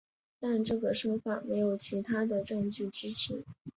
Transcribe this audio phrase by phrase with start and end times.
[0.39, 3.45] 但这个说法没有其他的证据支持。